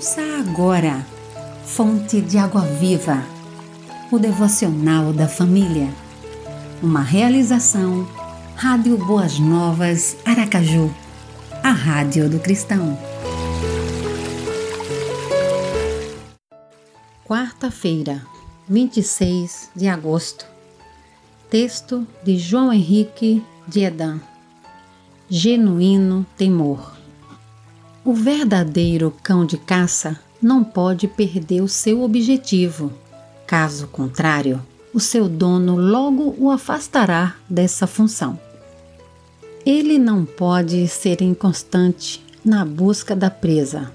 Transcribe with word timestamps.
Ouça 0.00 0.22
agora, 0.38 1.06
Fonte 1.62 2.22
de 2.22 2.38
Água 2.38 2.62
Viva, 2.62 3.22
o 4.10 4.18
devocional 4.18 5.12
da 5.12 5.28
família. 5.28 5.92
Uma 6.82 7.02
realização, 7.02 8.08
Rádio 8.56 8.96
Boas 8.96 9.38
Novas, 9.38 10.16
Aracaju, 10.24 10.90
a 11.62 11.70
Rádio 11.70 12.30
do 12.30 12.40
Cristão. 12.40 12.98
Quarta-feira, 17.26 18.22
26 18.66 19.68
de 19.76 19.86
agosto. 19.86 20.46
Texto 21.50 22.06
de 22.24 22.38
João 22.38 22.72
Henrique 22.72 23.44
de 23.68 23.84
Edan. 23.84 24.18
Genuíno 25.28 26.24
temor. 26.38 26.99
O 28.02 28.14
verdadeiro 28.14 29.14
cão 29.22 29.44
de 29.44 29.58
caça 29.58 30.18
não 30.40 30.64
pode 30.64 31.06
perder 31.06 31.60
o 31.60 31.68
seu 31.68 32.02
objetivo. 32.02 32.90
Caso 33.46 33.88
contrário, 33.88 34.62
o 34.94 34.98
seu 34.98 35.28
dono 35.28 35.76
logo 35.76 36.34
o 36.38 36.50
afastará 36.50 37.36
dessa 37.48 37.86
função. 37.86 38.40
Ele 39.66 39.98
não 39.98 40.24
pode 40.24 40.88
ser 40.88 41.20
inconstante 41.20 42.24
na 42.42 42.64
busca 42.64 43.14
da 43.14 43.30
presa. 43.30 43.92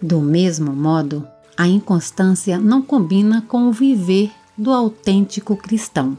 Do 0.00 0.20
mesmo 0.22 0.72
modo, 0.72 1.26
a 1.56 1.68
inconstância 1.68 2.58
não 2.58 2.80
combina 2.80 3.44
com 3.46 3.68
o 3.68 3.72
viver 3.72 4.30
do 4.56 4.72
autêntico 4.72 5.54
cristão. 5.56 6.16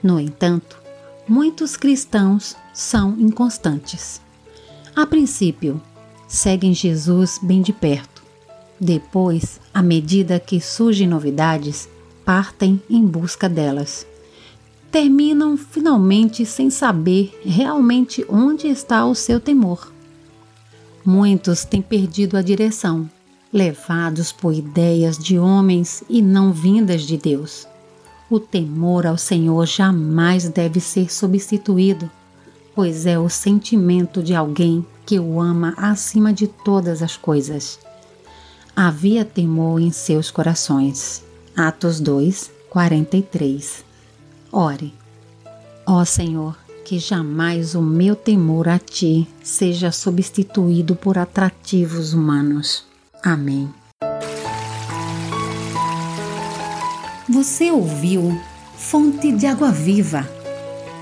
No 0.00 0.20
entanto, 0.20 0.80
muitos 1.26 1.76
cristãos 1.76 2.56
são 2.72 3.18
inconstantes. 3.18 4.20
A 4.94 5.04
princípio, 5.04 5.82
seguem 6.26 6.74
Jesus 6.74 7.38
bem 7.42 7.62
de 7.62 7.72
perto. 7.72 8.22
Depois, 8.80 9.60
à 9.72 9.82
medida 9.82 10.40
que 10.40 10.60
surgem 10.60 11.06
novidades, 11.06 11.88
partem 12.24 12.82
em 12.88 13.06
busca 13.06 13.48
delas. 13.48 14.06
Terminam 14.90 15.56
finalmente 15.56 16.46
sem 16.46 16.70
saber 16.70 17.38
realmente 17.44 18.24
onde 18.28 18.68
está 18.68 19.04
o 19.04 19.14
seu 19.14 19.40
temor. 19.40 19.92
Muitos 21.04 21.64
têm 21.64 21.82
perdido 21.82 22.36
a 22.36 22.42
direção, 22.42 23.08
levados 23.52 24.32
por 24.32 24.54
ideias 24.54 25.18
de 25.18 25.38
homens 25.38 26.02
e 26.08 26.22
não 26.22 26.52
vindas 26.52 27.02
de 27.02 27.16
Deus. 27.16 27.66
O 28.30 28.40
temor 28.40 29.06
ao 29.06 29.18
Senhor 29.18 29.66
jamais 29.66 30.48
deve 30.48 30.80
ser 30.80 31.12
substituído, 31.12 32.10
pois 32.74 33.06
é 33.06 33.18
o 33.18 33.28
sentimento 33.28 34.22
de 34.22 34.34
alguém 34.34 34.84
que 35.06 35.18
o 35.18 35.40
ama 35.40 35.74
acima 35.76 36.32
de 36.32 36.46
todas 36.46 37.02
as 37.02 37.16
coisas. 37.16 37.78
Havia 38.74 39.24
temor 39.24 39.80
em 39.80 39.92
seus 39.92 40.30
corações. 40.30 41.22
Atos 41.56 42.00
2, 42.00 42.50
43. 42.68 43.84
Ore. 44.50 44.92
Ó 45.86 46.04
Senhor, 46.04 46.56
que 46.84 46.98
jamais 46.98 47.74
o 47.74 47.82
meu 47.82 48.16
temor 48.16 48.68
a 48.68 48.78
Ti 48.78 49.28
seja 49.42 49.92
substituído 49.92 50.96
por 50.96 51.16
atrativos 51.16 52.12
humanos. 52.12 52.84
Amém. 53.22 53.72
Você 57.28 57.70
ouviu 57.70 58.38
Fonte 58.76 59.32
de 59.32 59.46
Água 59.46 59.70
Viva, 59.70 60.28